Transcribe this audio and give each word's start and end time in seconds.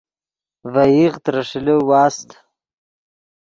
ڤے 0.73 0.83
ایغ 0.95 1.13
ترے 1.23 1.41
ݰیلے 1.49 1.75
واست 1.89 2.29